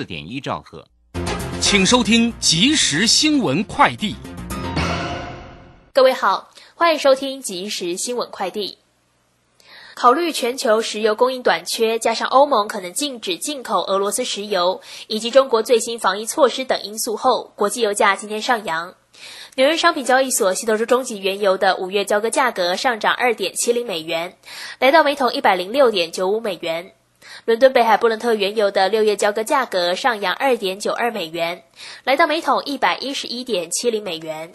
[0.00, 0.86] 四点一兆赫。
[1.60, 4.16] 请收听即时新闻快递。
[5.92, 8.78] 各位好，欢迎收听即时新闻快递。
[9.94, 18.94] 考虑全球石油供应短缺，加上欧盟可能禁止进口俄罗斯石油，以及中国最新防疫措施等因素后，国际油价今天上扬。
[19.56, 24.38] 纽约商品交易所西德州中级原油的五月交割价格上涨二点七零美元，
[24.78, 26.92] 来到每桶一百零六点九五美元。
[27.46, 31.64] 伦敦北海布伦特原油的六月交割价格上扬二点九二美元，
[32.04, 34.52] 来到每桶一百一十一点七零美元。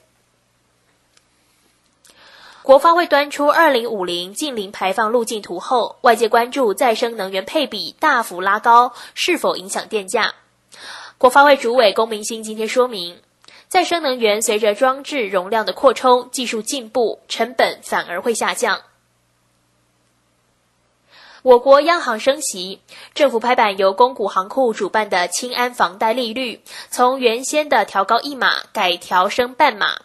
[2.61, 10.33] 国发会端出二零五零近零排放路径图后，外界关注再生能源配比大幅拉高是否影响电价。
[11.17, 13.21] 国发会主委龚明鑫今天说明，
[13.67, 18.81] 再生能源随着装置容量的扩充、技术进步，成本反而会下降。
[21.45, 22.79] 我国央行升息，
[23.13, 29.99] 政府拍板由公股行库主办的清安房贷利率，从原先的调高一码改调升半码。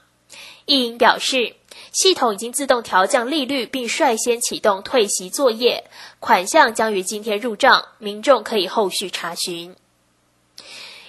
[0.67, 1.55] 易银表示，
[1.93, 5.85] 系统已经自动调降利率，并率先启动退息作业，
[6.19, 9.75] 款项将于今天入账，民众可以后续查询。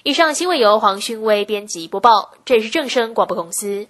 [0.04, 3.90] 以上新闻由黄勋威编辑播报，这里是正声广播公司。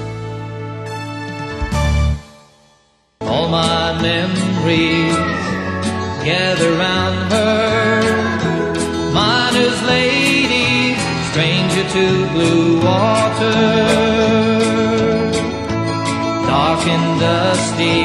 [3.51, 5.15] My memories
[6.23, 8.01] gather round her.
[9.13, 10.95] Miner's lady,
[11.29, 13.59] stranger to blue water.
[16.47, 18.01] Dark and dusty,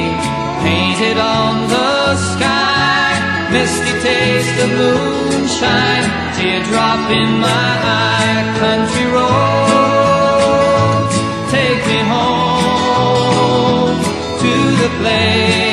[0.67, 3.15] painted on the sky.
[3.53, 7.71] Misty taste of moonshine, teardrop in my
[8.03, 8.43] eye.
[8.59, 10.27] Country roads,
[11.53, 12.56] take me home
[14.87, 15.66] the place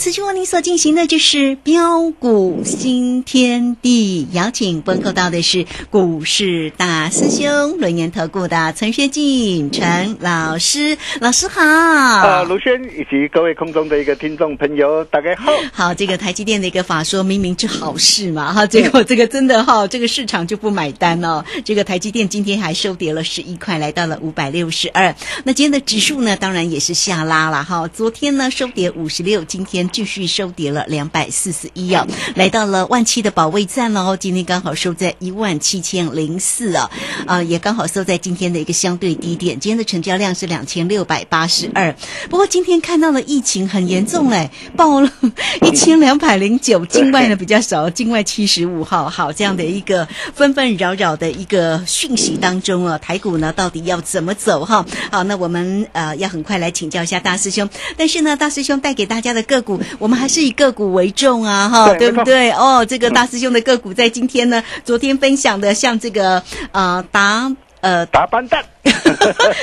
[0.00, 11.60] 此时为您所进行的就是标股新天地，邀请问候到的是股市大师兄轮研投顾的陈学进陈老师，老师好。
[11.60, 15.52] 啊，卢轩以及各位空中的一个听众朋友，大家好。
[15.70, 21.44] 好，这个台积电的一个法说明明是好事嘛，哈，结果这个真的哈，这个市场就不买单哦。
[21.62, 25.14] 这个台积电今天还收跌了十一块，来到了五百六十二。
[25.44, 27.86] 那今天的指数呢，当然也是下拉了哈。
[27.88, 34.16] 昨天呢收跌五十六，今天继续收跌了两百四十一哦，来到了万七的保卫战喽。
[34.16, 36.90] 今天刚好收在一万七千零四啊，
[37.26, 39.58] 啊，也刚好收在今天的一个相对低点。
[39.58, 41.94] 今天的成交量是两千六百八十二，
[42.30, 45.12] 不过今天看到了疫情很严重嘞，爆了
[45.62, 54.84] 一千两百零九，境外呢 比较少，境外七十五号，好这样的一个纷纷扰扰的一个讯息当中啊，台股呢到底要怎么走哈？
[55.10, 62.50] 好，那我们呃要很快来请教一下大师兄，但是呢，大师兄带给大家的个股，我们还是以个股为重啊，哈，对对不对？
[62.52, 66.42] 哦，这个大师兄的个股在今天呢，昨天分享的像这个
[66.72, 67.50] 呃达
[67.80, 68.64] 呃打班蛋，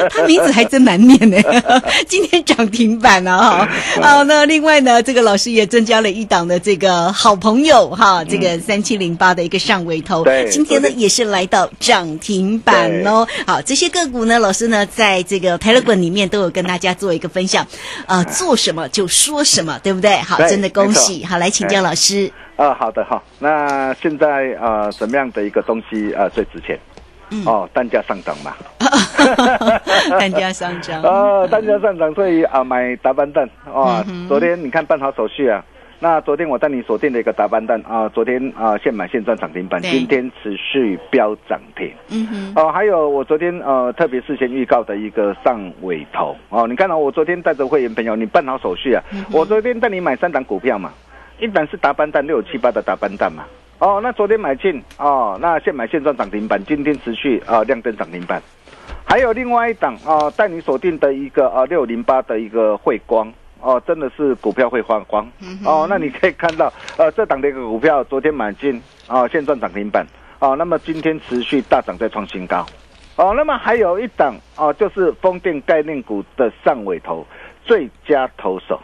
[0.10, 1.38] 他名字还真难念呢，
[2.08, 3.70] 今天涨停板了哈。
[4.02, 13.28] 好，那另外呢，这个老师也增加了一档的这个好朋友哈，这个三七零八的一个上尾头，对今天呢也是来到涨停板哦。
[13.46, 17.66] 好，这些个股呢，老师呢在这个 Telegram 里面都有跟大家做一个分享，
[18.08, 20.16] 呃，做什么就说什么，对不对？
[20.18, 21.24] 好，真的恭喜。
[21.26, 22.32] 好，来请教老师。
[22.56, 23.22] 啊，好的哈。
[23.38, 26.78] 那现在呃，什么样的一个东西呃最值钱？
[27.32, 27.44] 嗯。
[27.46, 28.54] 哦，单价上涨嘛。
[30.20, 31.02] 单价上涨。
[31.02, 33.50] 啊， 单价上涨，所以啊，买达班蛋。
[33.66, 34.04] 啊。
[34.28, 35.64] 昨天你看办好手续啊，
[36.00, 41.92] 那昨天我带你锁定了一个达班蛋啊，昨天啊现买现赚涨停板，今天持续飙涨停。
[42.10, 46.36] 嗯哼，哦，还有我昨天呃特别事先预告的一个上尾头。
[46.50, 50.92] 哦，你看到、我昨天带着会员朋友，你办好手续啊，我昨天带你买三档股票嘛，
[51.40, 53.44] 一档是达班蛋六七八的达班蛋嘛，
[53.80, 58.42] 哦，那昨天买进哦，那现买现赚涨停板，今天持续啊、呃亮灯涨停板，
[59.06, 63.32] 还有另外一档啊，带、你锁定的一个啊六零八的一个汇光。
[63.60, 65.28] 哦，真的是股票会发光、
[65.66, 65.88] 哦。
[65.90, 70.06] 那你可以看到，呃，这档的一个股票昨天买进，哦，现赚涨停板，
[70.38, 72.64] 哦，那么今天持续大涨，再创新高，
[73.16, 77.26] 哦，那么还有一档哦，就是风电概念股的上尾头
[77.66, 78.80] 最佳投手，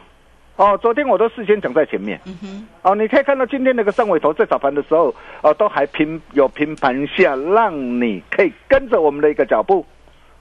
[0.63, 9.85] 哦，昨天我都事先讲在前面，嗯哼，哦，你可以看到今天那个上尾头在早盘的时候，哦，都还平有平盘下，让你可以跟着我们的一个脚步，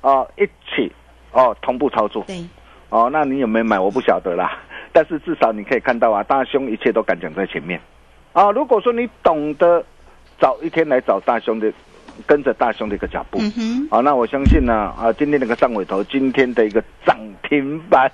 [0.00, 0.92] 哦，一起
[1.32, 2.22] 哦同步操作。
[2.28, 2.36] 对，
[2.90, 3.80] 哦，那你有没有买？
[3.80, 4.60] 我不晓得啦。
[4.92, 7.80] 但是至少你可以看到啊，大兄一切都敢讲在前面。
[8.32, 9.84] 啊，如果说你懂得
[10.38, 11.72] 早一天来找大兄的，
[12.26, 17.17] 跟着大兄的一个脚步，嗯哼，啊，那我相信呢，啊，今天那个上尾头，今天的一个涨
[17.49, 18.11] 停板，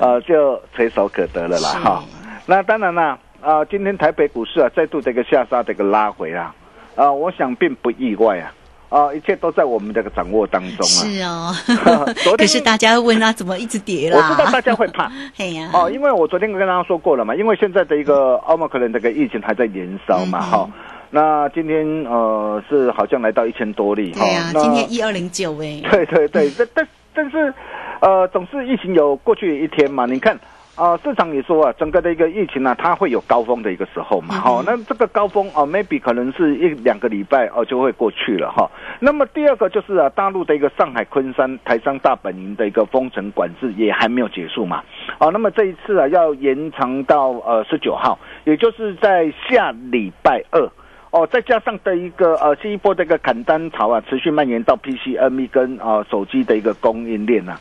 [0.00, 1.78] 呃，就垂手可得了啦，是。
[1.78, 2.02] 哈。
[2.46, 6.54] 那当然啦，啊，今天台北股市啊，再度的一个下杀的一个拉回啊，
[6.96, 8.52] 啊，我想并不意外啊，
[8.88, 10.90] 啊，一切都在我们这个掌握当中啊。
[10.90, 11.54] 是哦。
[12.36, 14.30] 可是大家问啊，怎么一直跌啦？
[14.30, 20.70] 我知道大家会怕， 嘿呀，哦，因为我昨天跟大家说过了嘛，因为现在的一个奥密克戎这个疫情还在延烧嘛，嗯哈、
[21.14, 27.54] 那今天呃是好像来到一千多例，哈、对呀，今天一二零九哎， 对对对，但但但是
[28.00, 30.36] 呃，总是疫情有过去一天嘛，你看。
[30.74, 38.68] 啊、市场也说啊，整个的一个疫情呢、它会有高峰的一个时候嘛，哈、那这个高峰哦、m a y b e 可能是一两个礼拜哦、就会过去了哈、
[38.98, 44.82] 那么第二个就是啊，大陆的一个上海昆山台商大本营的一个封城管制也还没有结束嘛，
[45.20, 50.66] 哦，那么这一次啊要延长到呃十九号，也就是在下礼拜二。
[51.12, 57.54] 哦，再加上的一个呃新一波的一个砍单潮啊，持续蔓延到 PCME 跟呃手机的一个供应链呐、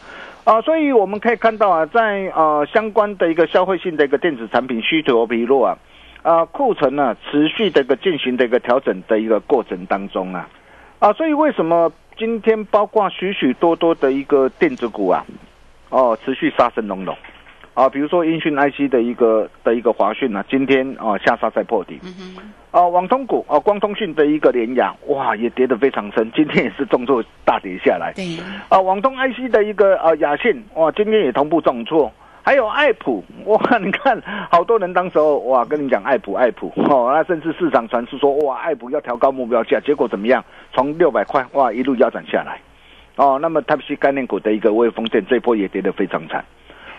[0.45, 5.77] 啊，所以我们可以看到啊，在呃相关的一个消费性的一个电子产品需求疲弱啊，
[6.23, 10.47] 啊库存呢、持续的一个进行的一个调整的一个过程当中啊，
[10.99, 15.25] 啊，所以为什么今天包括许许多多的一个电子股啊，
[15.89, 17.13] 哦持续杀声隆隆。
[17.81, 22.37] 啊，比如说音讯 IC 的一个的一个华讯啊，今天啊下杀在破底，嗯，
[22.69, 28.13] 啊，网通股啊，光通讯的一个联雅，哇，也跌得非常深，今天也是重挫大跌下来。
[28.15, 28.37] 对，
[28.69, 32.11] 啊，网通 IC 的一个啊雅信，哇，今天也同步重挫。
[32.43, 40.45] 还有爱普，哇， 你看好多人当时候哇，跟你讲爱普爱普哦，那甚至市场传出说哇，爱普要调高目标价，结果怎么样？
[40.71, 42.59] 从六百块哇一路腰斩下来。
[43.15, 46.45] 哦，那么 Type C 概念股的一个微风电这波也跌得非常惨。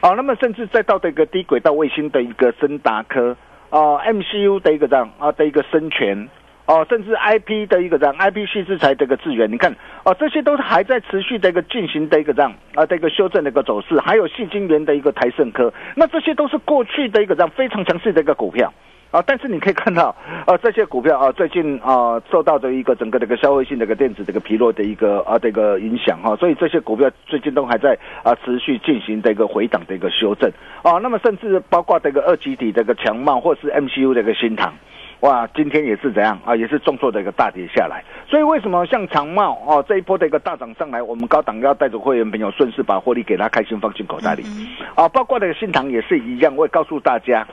[0.03, 3.37] 哦，那么甚至再到这个低轨道卫星的一个森达科，
[3.71, 6.29] 哦，MCU 的一个这样啊的一个森泉，
[6.67, 9.73] 哦，甚至 IP 的一个这样 IP 系制裁的一个资源，你看
[10.05, 18.75] 哦，这些都是还在持续的一个进行的一个这样啊的一个修正的一个走势，还有细晶圆的一个台盛科，那这些都是过去的一个这样非常强势的一个股票。
[19.13, 20.15] 啊，但是你可以看到，
[20.47, 30.51] 呃，这些股票啊，最近啊，受到的一个整个这个消费性的一个电子这个疲弱的一个啊这个影响哈、所以这些股票最近都还在啊持续进行的一个回档的一个修正
[30.83, 34.73] 啊，那么甚至包括这个二级体这个强茂或是 MCU 的一个新塘。
[35.21, 36.57] 哇，今天也是怎样啊？
[36.57, 38.03] 也是重挫的一个大跌下来。
[38.27, 44.43] 所以为什么像长茂哦这一波的一个大涨上来，我们高档要带着会员朋友顺势把获利给他开心放进口袋里。
[44.97, 47.47] 啊，包括那个新塘也是一样，我也告诉大家，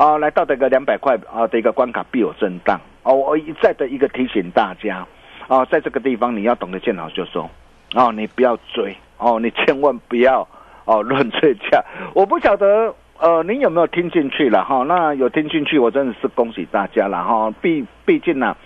[0.00, 2.80] 啊，来到这个两百块啊的一个关卡必有震荡。
[3.02, 5.06] 哦，我一再的一个提醒大家，
[5.46, 7.46] 啊，在这个地方你要懂得见好就收，
[7.94, 10.48] 哦，你不要追，哦，你千万不要
[10.86, 11.84] 哦 乱追价。
[12.14, 12.94] 我不晓得。
[13.18, 14.82] 呃，您有没有听进去了哈？
[14.88, 17.52] 那有听进去，我真的是恭喜大家了哈。
[17.60, 18.56] 毕毕竟呢、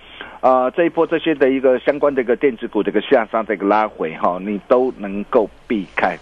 [0.43, 6.17] 呃，这一波这些的一个相关的一个电子股的一个下杀的一个拉回哈，你都能够避开。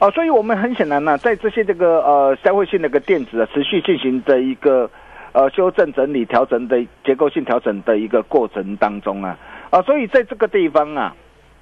[0.00, 4.90] 啊、所以我们很显然呢、在这些这个呃消费性的一个电子啊，持续进行的一个
[5.32, 9.36] 呃修正整理调整的结构性调整的一个过程当中啊，
[9.68, 11.14] 啊、所以在这个地方啊，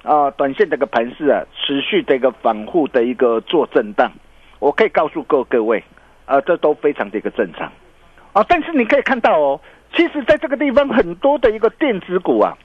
[0.03, 4.09] 啊、短线的一个盘势啊，持续的一个反复的一个做震荡，
[4.59, 5.83] 我可以告诉各各位，
[6.25, 7.69] 啊，这都非常的一个正常。
[8.31, 9.59] 啊，但是你可以看到哦，
[9.93, 12.57] 其实在这个地方很多的一个电子股啊，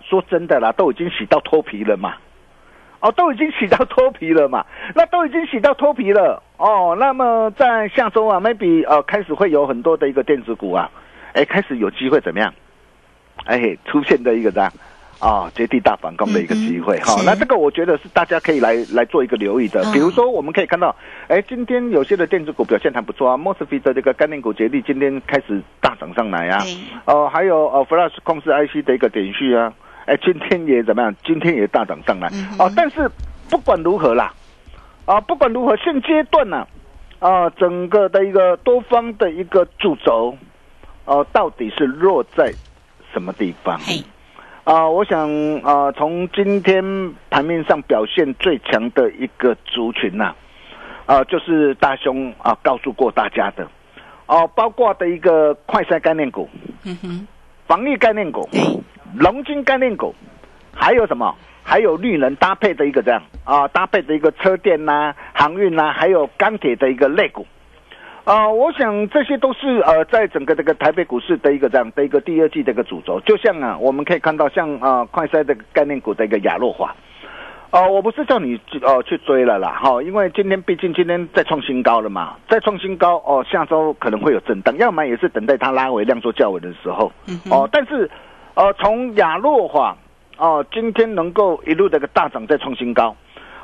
[0.00, 2.14] 说真的啦，都已经洗到脱皮了嘛。
[3.02, 6.96] 哦，都已经洗到脱皮了嘛， 那都已经洗到脱皮了哦。
[6.98, 10.88] 那么在下周啊，maybe 呃开始会有很多的一个电子股啊，
[11.32, 12.54] 哎，开始有机会怎么样？
[13.44, 14.72] 哎，出现的一个这样
[15.18, 19.80] 啊绝地大反攻的一个机会哈、那这个我觉得是大家可以来来做一个留意的。
[19.82, 20.94] 嗯比如说，我们可以看到，
[21.26, 26.60] 哎，今天有些的电子股表现还不错啊 m o s f e t 的这个概念股绝地今天开始大涨上来啊。
[26.62, 29.72] 对哦，还有呃 Flash 控制 IC 的一个点序啊，
[30.06, 31.14] 哎，今天也怎么样？
[31.24, 32.28] 今天也大涨上来。
[32.58, 33.10] 哦，但是
[33.50, 34.32] 不管如何啦，
[35.04, 36.66] 啊，不管如何，现阶段呢、
[37.18, 40.36] 啊，整个的一个多方的一个主轴，
[41.04, 42.52] 呃，到底是落在
[43.12, 43.78] 什么地方？
[43.78, 44.02] 嘿，
[44.64, 45.28] 啊，我想
[45.62, 46.82] 啊，从今天
[47.30, 50.34] 盘面上表现最强的一个族群呐、
[51.06, 53.68] 啊，就是大兄啊告诉过大家的，
[54.26, 56.48] 哦、包括的一个快筛概念股、
[56.84, 57.26] 嗯哼，
[57.66, 58.60] 防疫概念股、对，
[59.18, 60.14] 龙金概念股，
[60.74, 61.34] 还有什么？
[61.64, 67.46] 还有绿能搭配的一个这样啊，搭配的一个车电呐、航运呐、还有钢铁的一个类股。
[68.24, 76.94] 啊、我想这些都是呃，在整个这个台北股市的一个这样的一个第二季的一个主轴，就像啊，我们可以看到像啊、快筛的概念股的一个亚诺化，
[77.70, 87.12] 哦、我不是叫你哦、去追了啦，哈、因为今天毕竟今天再创新高了嘛，再创新高哦，下周可能会有震荡，要么也是等待它拉回量缩较稳的时候，
[87.50, 88.08] 哦，但是
[88.54, 89.96] 呃，从亚诺华
[90.36, 93.16] 哦，今天能够一路的一个大涨再创新高。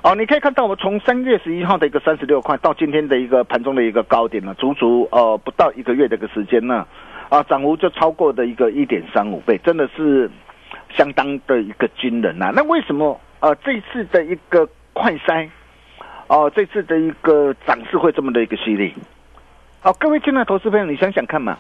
[0.03, 6.87] 哦，你可以看到我们从三月十一号的一个三十六块到今天的一个盘中的一个高点呢，足足呃不到一个月的一个时间呢，
[7.29, 10.31] 啊，涨幅就超过的一个一点三五倍，真的是
[10.95, 15.49] 相当的一个惊人呐、那为什么呃这次的一个快筛，
[16.29, 18.95] 哦、这次的一个涨势会这么的一个犀利？
[19.81, 21.59] 好、各位亲爱的投资朋友，你想想看嘛，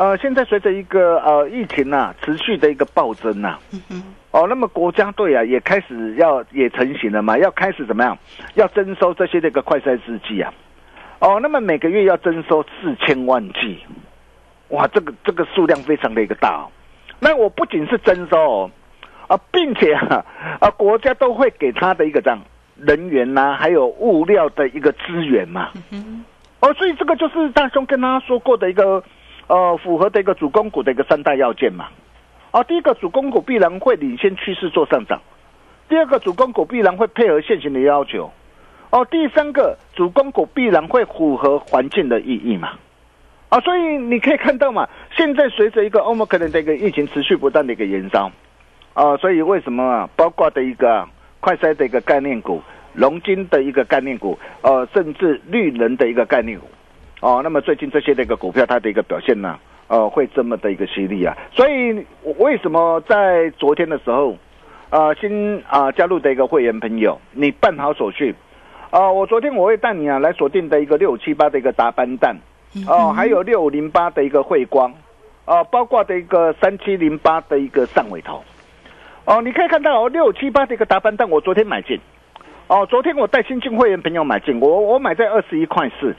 [0.00, 3.58] 呃，现在随着一个呃疫情呐、持续的一个暴增呐、
[3.90, 8.16] 嗯，哦，那么国家队啊也开始要也成型了嘛，要开始怎么样？
[8.54, 10.50] 要征收这些这个快筛试剂啊。
[11.18, 13.78] 哦，那么每个月要征收四千万剂，
[14.68, 16.72] 哇，这个这个数量非常的一个大哦。
[17.18, 18.70] 那我不仅是征收哦，
[19.28, 20.24] 啊，并且啊
[20.60, 22.40] 啊，国家都会给他的一个这样
[22.74, 25.68] 人员呐、还有物料的一个资源嘛。
[26.60, 29.04] 哦，所以这个就是大兄跟他说过的一个
[29.50, 31.88] 呃符合的一个主攻股的一个三大要件嘛。
[32.52, 35.20] 哦，第一个主攻股必然会领先趋势做上涨，
[35.88, 38.30] 第二个主攻股必然会配合现行的要求，
[38.90, 42.70] 哦，第三个主攻股必然会符合环境的意义嘛。
[43.50, 48.30] 啊，所以你可以看到嘛，现在随着一个欧盟可能的一个疫情持续不断的一个延烧，
[48.94, 51.04] 啊，所以为什么啊，包括的一个
[51.40, 52.62] 快筛的一个概念股、
[52.94, 56.66] 龙金的一个概念股，呃，甚至绿能的一个概念股，
[57.20, 59.58] 哦，那么最近这些的一个股票它的一个表现呢，
[59.88, 64.34] 呃，会这么的一个犀利啊，所以我为什么在昨天的时候，
[64.88, 68.34] 呃，新啊、加入的一个会员朋友，你办好手续，
[68.90, 72.34] 呃、我昨天我会带你啊来锁定的一个六七八的一个达班蛋，
[72.88, 74.90] 哦、还有六五零八的一个汇光，
[75.44, 78.42] 哦、包括的一个三七零八的一个上尾头，
[79.26, 82.00] 哦，你可以看到哦，六七八的一个达班蛋，我昨天买进，
[82.66, 86.16] 哦，昨天我带新进会员朋友买进，我我买在二十一块四，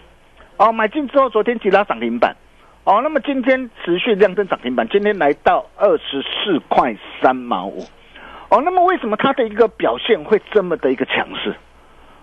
[0.61, 2.35] 哦，买进之后昨天急拉涨停板，
[2.83, 7.83] 哦，那么今天持续亮灯涨停板，今天来到二十四块三毛五，
[8.49, 11.55] 哦，那么为什么它的一个表现会这么的一个强势？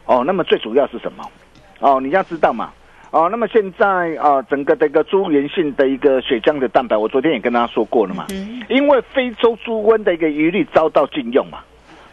[0.04, 1.24] 哦，那么最主要是什么？
[1.80, 2.70] 哦，你要知道嘛。
[3.10, 3.86] 哦，那么现在
[4.22, 11.58] 啊、整个的一个猪源性的一个血浆的蛋白，我昨天也跟大家说过了嘛，嗯因为非洲猪瘟的一个疑虑遭到禁用嘛，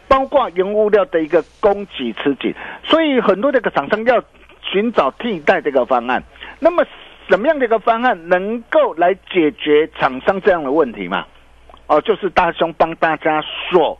[0.08, 2.52] 包括原物料的一个供给吃紧，
[2.82, 4.20] 所以很多这个厂商要
[4.70, 6.22] 寻找替代这个方案。
[6.58, 6.84] 那么
[7.28, 11.24] 什么样的一个方案能够来解决厂商这样的问题嘛？
[11.88, 13.98] 哦，就是大兄帮大家锁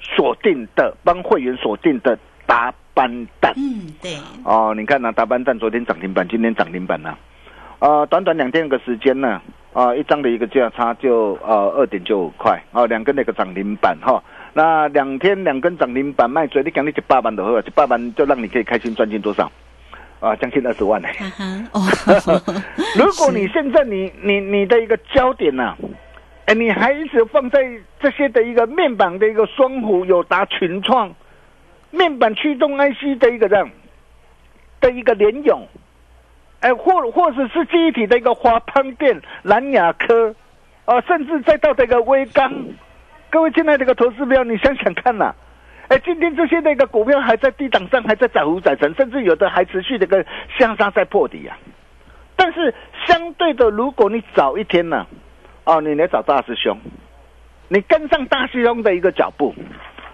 [0.00, 3.52] 锁定的，帮会员锁定的达班蛋。
[3.56, 7.16] 嗯，对，哦，你看呢、大班蛋昨天涨停板，今天涨停板呢、
[7.78, 9.40] 呃，短短两天的时间呢，
[9.72, 19.50] 啊、一张的一个价差就呃二点九五块，哦，两根那个涨停板哈、那两天两根涨停板卖嘴，你讲你一百万的话，一百万就让你可以开心赚进多少？
[20.20, 21.08] 啊，将近二十万呢、
[22.94, 25.74] 如果你现在你你你的一个焦点呢、
[26.44, 27.58] 哎，你还一直放在
[27.98, 31.10] 这些的一个面板的一个双虎、友达、群创、
[31.90, 33.70] 面板驱动 IC 的一个这样
[34.80, 35.66] 的一个联咏，
[36.60, 40.34] 哎，或或者是记忆体的一个华邦电、蓝雅科，
[40.84, 42.52] 啊，甚至再到这个微刚，
[43.30, 45.34] 各位亲爱的一个投资标，你想想看呐、
[45.90, 50.24] 哎，今天这些那个股票还在低档上，还在载浮载沉，甚至有的还持续的跟
[50.56, 51.58] 向上在破底啊。
[52.36, 52.72] 但是
[53.04, 55.04] 相对的，如果你早一天呢、
[55.64, 56.78] 哦，你来找大师兄，
[57.66, 59.52] 你跟上大师兄的一个脚步，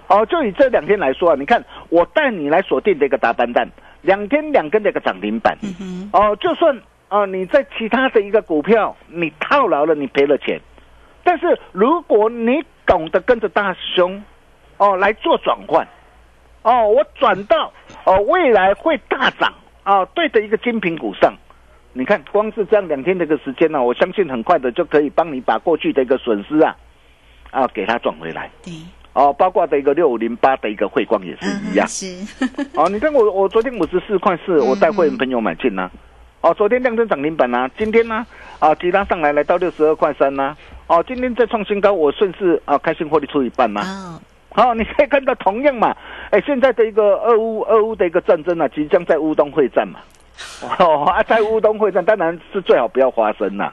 [0.08, 3.68] 哦，就以这两天来说啊，你看我带你来锁定的一个大班蛋，
[4.00, 6.80] 两天两根的一个涨停板，嗯哦，就算
[7.10, 10.58] 哦你在其他的一个股票你套牢了，你赔了钱，
[11.22, 14.24] 但是如果你懂得跟着大师兄
[14.78, 15.86] 哦来做转换
[16.62, 17.72] 哦，我转到
[18.04, 19.52] 哦未来会大涨
[19.84, 21.34] 啊，对的一个精品股上。
[21.92, 26.76] 你看，光是这样两天的一个时间呢、我相信很快的就可以帮你把过去的一个损失啊，
[27.50, 28.50] 啊，给它赚回来。
[28.62, 28.74] 对，
[29.14, 31.88] 哦，包括的一个六五零八的一个汇光也是一样嗯。
[31.88, 35.90] 是，哦，你看我我昨天五十四块四，我带会员朋友买进呢、
[36.42, 38.26] 哦，昨天量增涨停板啊，今天呢
[38.58, 40.54] 啊，急拉上来来到六十二块三呢。
[40.88, 43.80] 哦，今天再创新高，我顺势啊开心获利出一半嘛。
[43.80, 44.20] 哦，
[44.56, 45.94] 好、 你可以看到同样嘛，
[46.30, 50.00] 哎，现在的一个俄乌俄乌的一个战争啊，即将在乌东会战嘛。
[50.78, 53.72] 哦啊，在乌东会战当然是最好不要发生啦。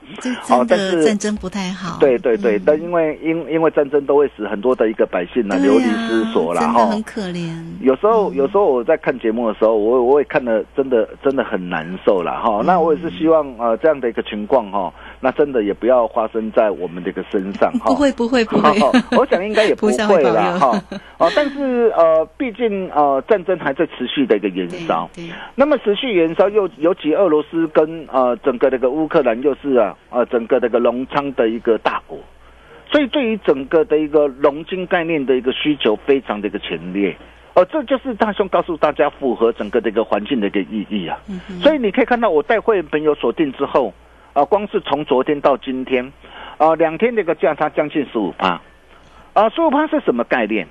[0.49, 1.99] 哦但是的战争不太好。
[1.99, 6.73] 对对对，嗯但因为因因为战争都会使很多的一个百姓呢、流离失所啦哈。
[6.73, 7.63] 对啊真的很可怜。
[7.81, 12.61] 有时候，有时候我在看节目的时候，我我也看的真的真的很难受了哈。
[12.65, 17.85] 那我也是希望呃这样的一个情况哈，那真的也不要发生在我们这个身上 哈。
[17.85, 18.69] 不会不会 不会，
[19.17, 20.77] 我想应该也不会会啦哈。
[21.17, 25.09] 哦，但是呃，毕竟呃战争还在持续的一个延烧。
[25.55, 32.19] 那么持续延烧，又尤其俄罗斯跟呃整个这个乌克兰又是啊呃整个这个农仓的一个大国，
[32.91, 37.15] 所以对于整个的一个农金概念的一个需求非常的一个强烈。
[37.55, 41.19] 哦，这就是大兄告诉大家符合整个的一个环境的一个意义啊。
[41.29, 43.93] 嗯所以你可以看到我带会员朋友锁定之后，
[44.33, 46.11] 啊，光是从昨天到今天，
[46.57, 48.59] 啊，两天的一个价差将近十五趴，
[49.33, 50.67] 啊，十五趴是什么概念？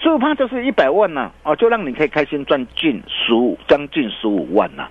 [0.00, 4.88] 十五趴就是一百万呐、啊，就让你可以开心赚近十五，将近十五万呐、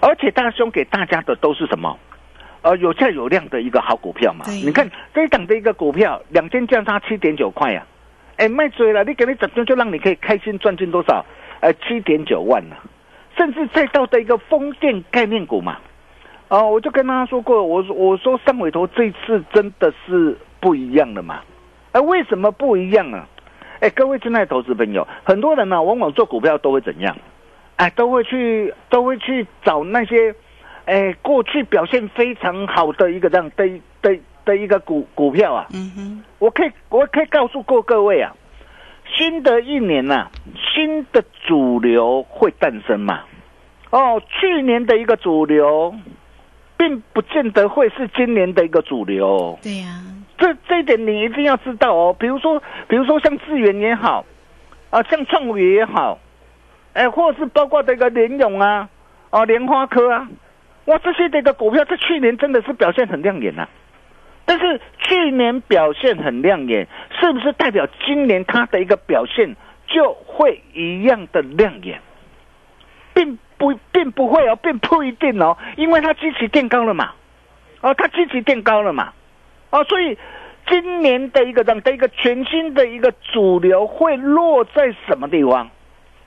[0.00, 1.98] 而且大兄给大家的都是什么？
[2.62, 4.44] 呃，有价有量的一个好股票嘛。
[4.46, 7.84] 你看这一档的一个股票，两天价差七点九块呀、
[8.36, 11.26] 哎，卖追了，你给你整天就让你可以开心赚进多少？
[11.60, 12.76] 呃，七点九万呐、
[13.36, 15.76] 甚至再到的一个风电概念股嘛。
[16.54, 21.40] 哦，我就跟他说过，我说我说上尾头这次真的是不一样的嘛。
[21.90, 23.26] 哎、为什么不一样啊？
[23.80, 27.16] 哎，各位亲爱的投资朋友，很多人呢、往往做股票都会怎样？
[27.74, 30.32] 哎，都会去都会去找那些，
[30.84, 33.68] 哎，过去表现非常好的一个这样的
[34.00, 35.66] 的的一个股股票啊。
[35.74, 38.32] 嗯哼，我可以我可以告诉过各位啊，
[39.16, 40.30] 新的一年呐、
[40.72, 43.22] 新的主流会诞生嘛。
[43.90, 45.94] 哦，去年的一个主流，
[46.84, 49.58] 并不见得会是今年的一个主流。
[49.62, 50.02] 对呀，
[50.36, 52.14] 这这一点你一定要知道哦。
[52.18, 54.26] 比如说，比如说像智源也好，
[54.90, 56.18] 啊，像创维也好，
[56.92, 58.90] 哎，或者是包括这个联咏啊，
[59.30, 60.28] 啊，莲花科啊，
[60.84, 63.68] 哇，这些的一个股票在去年真的是表现很亮眼呐、啊
[64.46, 66.86] 但是去年表现很亮眼，
[67.18, 71.98] 是不是代表今年它的一个表现就会一样的亮眼？
[73.14, 77.12] 并不，并不会哦，并不一定哦，因为它基期垫高了嘛，
[77.80, 79.12] 哦，它基期垫高了嘛，
[79.70, 80.18] 哦，所以
[80.68, 85.70] 今年的一个这样的一个全新的一个主流会落在什么地方？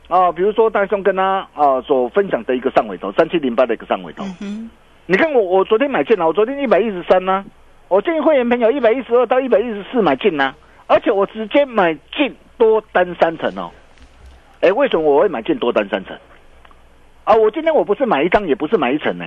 [0.10, 4.70] 哦，比如说大兄跟他啊所分享的一个上尾头，三七零八的一个上尾头，嗯哼，
[5.06, 7.44] 你看我我昨天买进了，我昨天一百一十三呢，
[7.90, 10.56] 我建议会员朋友一百一十二到一百一十四买进呢，
[10.88, 13.70] 而且我直接买进多单三成哦。
[14.62, 16.18] 哎，为什么我会买进多单三成？
[17.28, 19.26] 啊，我今天我不是买一张，也不是买一层呢，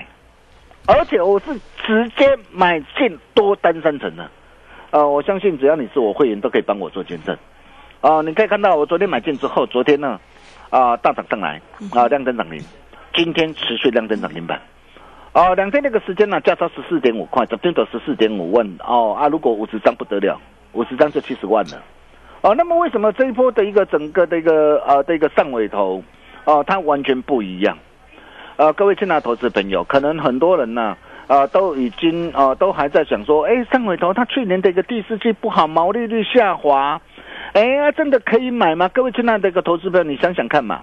[0.87, 1.53] 而且我是
[1.85, 4.27] 直接买进多单三层的。
[4.91, 7.37] 呃，我相信只要你是我会员，都可以帮我做见证。
[8.01, 10.19] 啊、你可以看到我昨天买进之后，昨天呢，
[10.71, 11.61] 啊、大涨上来，
[11.93, 12.59] 啊、亮灯涨停，
[13.15, 14.59] 今天持续量增涨停板。
[15.35, 20.41] 哦，两天那个时间呢，价差十四点五块，昨天的十四点五万哦啊，如果五十张不得了，
[20.73, 21.83] 五十张就七十万了。
[22.41, 26.03] 哦，那么为什么这一波的一个整个的一个呃的一个上尾头，
[26.47, 27.77] 哦，它完全不一样？
[28.61, 30.95] 呃，各位亲爱投资朋友，可能很多人呢，
[31.29, 37.01] 呃，都已经呃都还在想说，哎，上尾头他去年的一个第四季不好，毛利率下滑，
[37.55, 38.87] 哎呀，真的可以买吗？
[38.89, 40.83] 各位亲爱的一个投资朋友，你想想看嘛。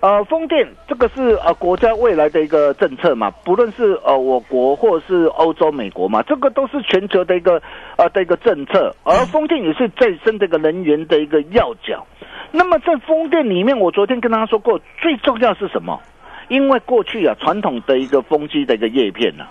[0.00, 7.60] 呃，风电这个是呃国家未来的一个政策嘛，不论是呃我国或是欧洲、美国嘛，这个都是全球的一个
[7.98, 12.06] 呃的一个政策，而风电也是再生这个能源的一个要角。
[12.52, 16.00] 那么在风电里面，我昨天跟大家说过，最重要是什么？
[16.48, 19.46] 因为过去啊，传统的一个风机的一个叶片呢、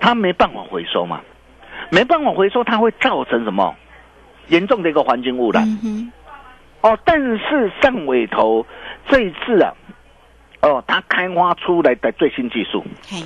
[0.00, 1.20] 它没办法回收嘛，
[1.90, 3.74] 没办法回收，它会造成什么？
[4.48, 5.64] 严重的一个环境污染。
[5.84, 6.12] 嗯，
[6.80, 8.64] 哦，但是上尾头
[9.08, 9.72] 这一次啊，
[10.62, 13.24] 哦，它开发出来的最新技术，嘿，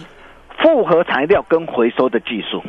[0.59, 2.63] 复合材料跟回收的技术。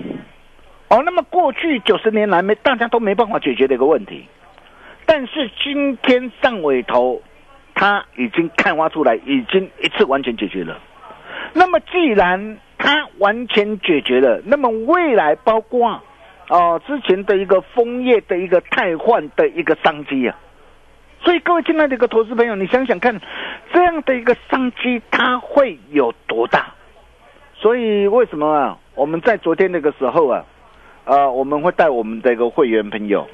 [0.90, 4.26] 哦，那么过去九十年来没大家都没办法解决的一个问题，
[5.06, 7.22] 但是今天上尾头
[7.74, 10.80] 他已经开发出来，已经一次完全解决了。
[11.54, 16.02] 那么既然它完全解决了，那么未来包括
[16.50, 20.38] 哦、之前的一个枫叶的一个汰换的一个商机啊。
[21.24, 23.22] 所以各位亲爱的一个投资朋友，你想想看，
[23.72, 26.74] 这样的一个商机它会有多大？
[27.56, 28.78] 所以为什么啊？
[28.96, 30.44] 我们在昨天那个时候啊，
[31.06, 33.28] 呃，我们会带我们的一个会员朋友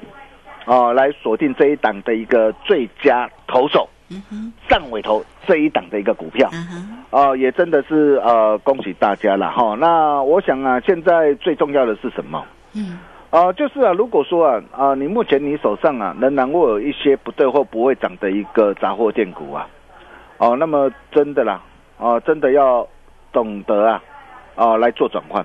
[0.64, 3.88] 啊、来锁定这一档的一个最佳投手，
[4.68, 6.50] 上尾头这一档的一个股票。
[7.10, 9.74] 啊也真的是呃，恭喜大家了哈。
[9.80, 12.44] 那我想啊，现在最重要的是什么？
[12.74, 12.98] 嗯，
[13.30, 19.66] 啊，就是啊，如果说啊啊，你目前你手上啊仍然握有一些不对或不会涨的一个杂货店股啊，
[20.36, 21.62] 哦，那么真的啦，
[21.96, 22.86] 哦、真的要
[23.32, 24.02] 懂得啊，
[24.54, 25.42] 啊来做转换，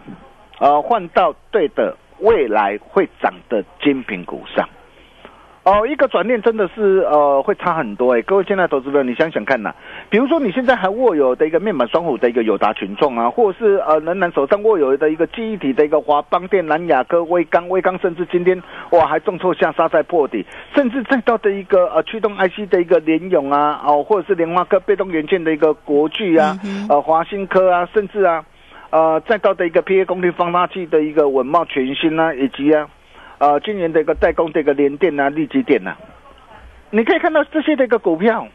[0.60, 4.68] 啊换到对的未来会涨的精品股上。
[5.64, 9.74] 哦，一个转念真的是呃会差很多哎，各位现在投资人，你想想看呐、
[10.10, 20.46] 比如说你现在还握有的一个面板双虎的一个友达群众啊，或者是呃仍然手上握有的一个记忆体的一个华邦电、南亚科、威刚、威刚，甚至今天哇还重挫下杀在破底，
[20.76, 28.44] 甚至再到的一个呃驱动 IC 的一个联咏啊，哦或者是联发科被动元件的一个国巨啊，呃华新科啊，甚至啊
[28.90, 32.86] 呃再到的一个 PA 功率放大器的一个稳茂全新啊，以及啊。
[33.44, 35.98] 呃，今年的一个代工的一个联电啊、立积电啊，
[36.92, 38.48] 你可以看到这些的一个股票，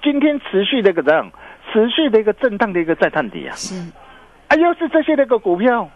[0.00, 1.28] 今天持续的一个怎样，
[1.72, 3.74] 持续的一个震荡的一个再探底啊，是，
[4.46, 5.90] 啊，要是这些的一个股票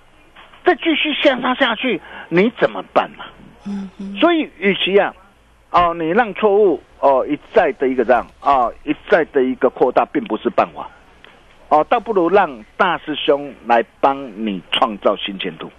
[0.64, 3.26] 再继续下杀下去，你怎么办嘛、
[3.64, 5.14] 嗯哼，所以，与其啊，
[5.70, 10.90] 哦，你让错误哦一再的一个这样啊、一再的一个扩大，并不是办法。
[11.68, 15.70] 哦，倒不如让大师兄来帮你创造新前途。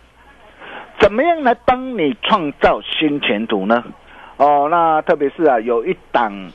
[0.99, 3.83] 怎么样来帮你创造新前途呢？
[4.37, 6.51] 哦，那特别是啊，有一档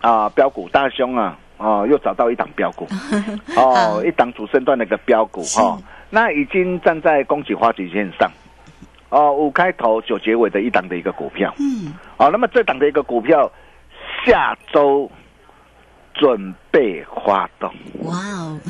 [0.00, 2.86] 啊标股，大师兄啊，哦，又找到一档标股，
[3.56, 5.78] 哦，一档主升段的一个标股哈、哦，
[6.10, 8.30] 那已经站在恭喜花旗线上。
[9.10, 13.50] 哦，五开头九结尾的一档的一个股票，嗯，哦，那么这档的一个股票
[14.24, 15.08] 下周
[16.14, 17.68] 准备发动，
[18.04, 18.60] 哇哦，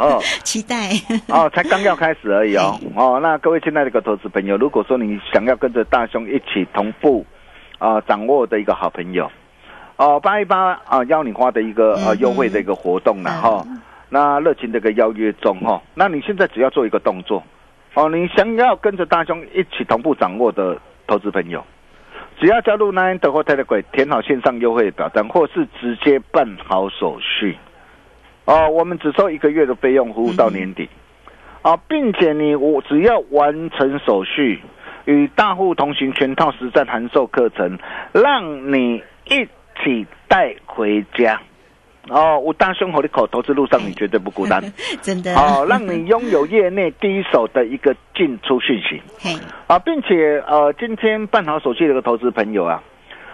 [0.00, 0.90] 哦 期待，
[1.28, 2.78] 哦，才刚要开始而已哦。
[2.96, 7.24] 哦，那各位亲爱的一个投资朋友，如果说你想要跟着大兄一起同步
[7.78, 9.30] 啊、掌握的一个好朋友，
[9.96, 13.64] 哦，八一八啊邀你花的一个呃嗯优惠的一个活动了哈、
[14.08, 17.42] 那热情的一个邀约中哈、那你现在只要做一个动作，
[17.94, 21.62] 哦，你想要跟着大兄一起同步掌握的投资朋友。
[22.40, 27.56] 只要加入 Nine 的或 Telegram，填好线上优惠表单，或是直接办好手续，
[28.44, 30.88] 哦，我们只收一个月的费用，服务到年底，
[31.62, 34.60] 啊，并且你我只要完成手续，
[35.04, 37.78] 与大户同行全套实战函授课程，
[38.12, 39.48] 让你一
[39.82, 41.40] 起带回家。
[42.10, 44.62] 哦，我大胸口的口，投资路上你绝对不孤单。
[45.02, 49.00] 真的，哦，让你拥有业内第一手的一个进出讯息。
[49.18, 52.82] 嘿，啊，并且呃，今天办好手续的一个投资朋友啊，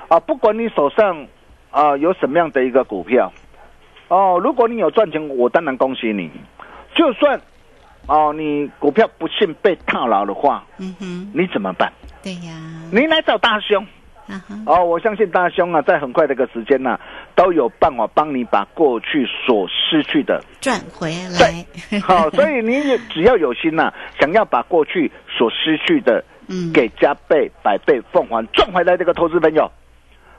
[0.08, 1.26] 啊，不管你手上
[1.70, 3.32] 啊有什么样的一个股票，
[4.08, 6.30] 哦，如果你有赚钱，我当然恭喜你。
[6.94, 7.40] 就算
[8.06, 11.92] 哦，你股票不幸被套牢的话，嗯哼，你怎么办？
[12.22, 12.52] 对呀，
[12.92, 13.86] 你来找大兄
[14.66, 16.98] 哦，我相信大兄啊，在很快的一个时间呢、
[17.34, 26.72] 都有办法帮你把过去所失去的赚回来，好，所以你也只要有心呐、想要把过去所失去的，嗯。
[26.72, 29.70] 给加倍、百倍奉还赚回来，这个投资朋友，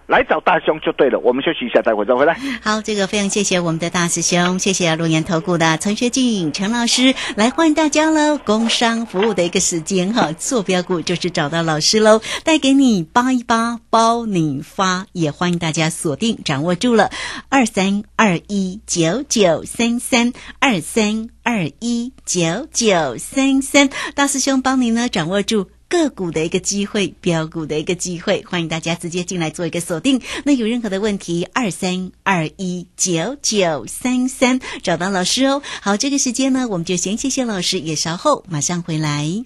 [0.08, 1.20] 来找大兄就对了。
[1.20, 2.38] 我们休息一下，待会再回来。
[2.62, 8.38] 好，这个非常谢谢我们的大师兄，谢谢龙岩投顾的陈学进陈老师来欢迎大家喽！
[8.38, 17.10] 工商服务的一个时间哈，坐标股就是找到老师喽，带给你八一八包你发，也欢迎大家锁定掌握住了
[17.50, 25.70] 二三二一九九三三二三二一九九三三，大师兄帮您呢掌握住。
[25.88, 30.22] 个股的一个机会，标股的一个机会，欢迎大家直接进来做一个锁定。
[30.44, 35.62] 那有任何的问题，二三二一九九三三找到老师哦。
[35.82, 39.46] 好，这个时间呢，我们就先谢谢老师，也稍后马上回来。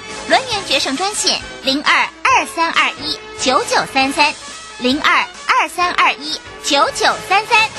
[0.29, 4.33] 轮源决胜专线零二二三二一九九三三
[4.81, 7.69] 零二二三二一九九三三。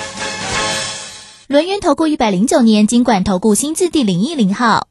[1.48, 4.86] 轮源投顾一百零九年金管投顾新字第零一零号。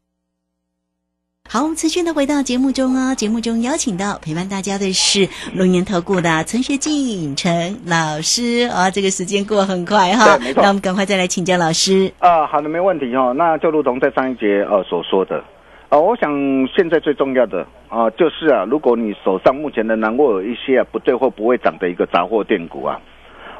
[1.49, 3.13] 好，我们持续的回到节目中哦。
[3.13, 8.89] 节目中邀请到陪伴大家的是龙岩投顾的陈学进陈老师啊。
[8.89, 12.13] 这个时间过很快哈，那我们赶快再来请教老师。
[12.19, 13.33] 啊，好的，没问题哦。
[13.35, 15.43] 那就如同在上一节呃所说的，
[15.91, 16.31] 呃，我想
[16.67, 22.97] 现在最重要的啊、就是啊，如果你手上目前仍然握有一些啊不对或不会涨的一个杂货店股啊，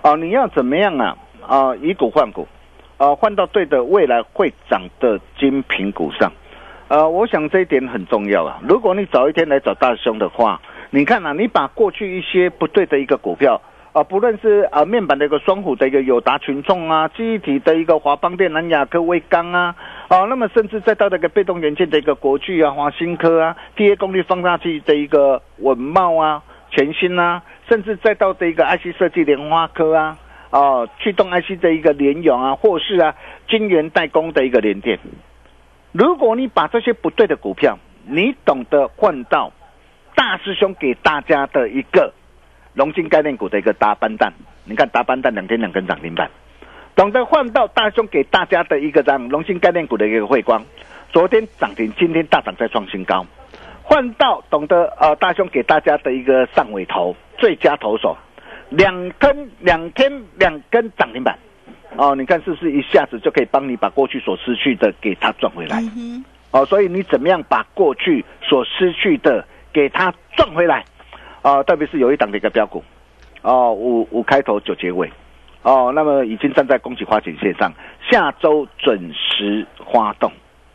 [0.01, 2.47] 啊、你要怎么样啊啊、以股换股，
[2.95, 6.31] 啊、换到对的未来会涨的精品股上。
[6.87, 8.61] 呃，我想这一点很重要啊。
[8.65, 13.61] 如果你早一天来找大兄的话，你看啊，你把过去一些不对的一个股票
[13.93, 19.75] 啊，不论是啊面板的一个双虎的一个友达群众啊，记忆体的一个华邦电、南亚科、威刚啊，
[20.07, 30.17] 啊、那么甚至再到那个被动元件的一个国巨啊、华新科啊、低功率放大器的一个稳茂啊、全新啊，甚至再到的一个 IC 设计莲花科啊，
[30.51, 33.13] 哦、驱动 IC 的一个联咏啊，或是啊
[33.49, 34.97] 晶圆代工的一个联电。
[35.91, 37.77] 如果你把这些不对的股票，
[38.07, 39.51] 你懂得换到
[40.15, 42.13] 大师兄给大家的一个
[42.73, 44.31] 龙金概念股的一个大班蛋，
[44.65, 46.29] 你看大班蛋两天两根涨停板，
[46.95, 50.63] 懂得换到大兄给大家的一个让龙金概念股的一个汇光，
[51.11, 53.25] 昨天涨停，今天大涨再创新高，
[53.83, 58.17] 换到懂得呃大兄给大家的一个上尾头最佳投手，
[58.69, 61.37] 两根两天两根涨停板。
[61.97, 65.81] 哦，你看是不是一下子就可以帮你把过去所失去的给它赚回来？
[65.97, 70.85] 嗯哦，所以你怎么样把过去所失去的给它赚回来？
[71.41, 72.83] 啊，特别是有一档的一个标股，
[73.41, 75.11] 哦，五五开头九结尾，
[75.63, 77.73] 哦，那么已经站在恭喜花锦线上，
[78.09, 80.31] 下周准时发动。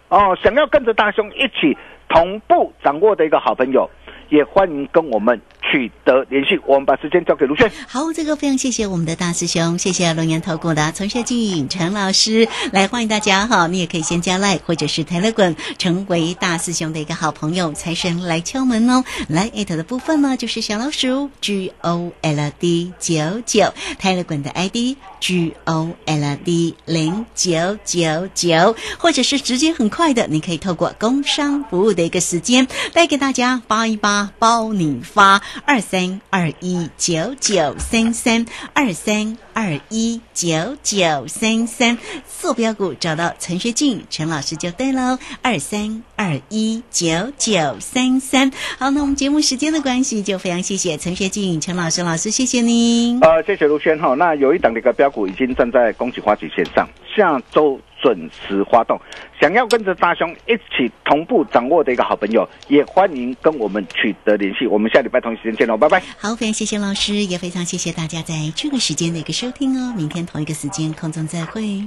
[0.09, 1.76] 哦，想要跟着大兄一起
[2.09, 3.88] 同步掌握的一个好朋友，
[4.29, 6.59] 也欢迎跟我们取得联系。
[6.66, 7.70] 我们把时间交给卢轩。
[7.88, 19.05] 好，这个非常谢谢我们的大师兄，谢谢龙岩投顾的陈学进陈老师，来欢迎大家哈，你也可以先加赖或者是 Telegram，，成为大师兄的一个好朋友，财神来敲门哦。
[19.29, 41.99] 来艾特的部分呢，就是小老鼠 G O L D 九九，台乐滚的 ID G O L D 零九九九，或者是直接很快的，你可以透过工商服务的一个时间，带给大家八一八包你发二三二一九九三三二三二一九九三三，
[42.40, 48.51] 坐标股找到陈学进陈老师就对喽，二三二一九九三三。
[48.79, 53.19] 好，那我们节目时间的关系，就非常谢谢陈学进陈老师老师，谢谢您。
[53.21, 54.14] 呃，谢谢卢轩哈。
[54.14, 59.01] 那有一档的一个标股已经站在恭喜花旗线上，下周准时发动。
[59.40, 64.64] 想要跟着大兄一起同步掌握的一个好朋友，也欢迎跟我们取得联系。
[64.64, 66.01] 我们下礼拜同一时间见喽，拜拜。
[66.16, 69.92] 好，非常谢谢老师，也非常谢谢大家在这个时间的一个收听哦。
[69.97, 71.83] 明天同一个时间空中再会。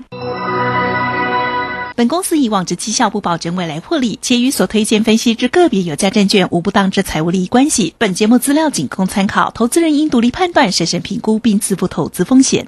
[1.96, 7.94] 本公司以往之绩效不保证未来获利，且与所推荐分析之个别有价证券无不当之财务利益关系。
[7.98, 12.68] 本节目资料仅供参考，投资人应独立判断、审慎评估并自负投资风险。